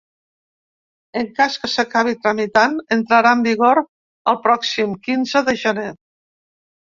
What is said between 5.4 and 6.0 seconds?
de gener.